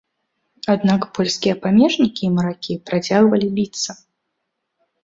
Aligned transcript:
Аднак 0.73 1.05
польскія 1.17 1.55
памежнікі 1.65 2.23
і 2.29 2.33
маракі 2.39 2.81
працягвалі 2.89 3.47
біцца. 3.61 3.91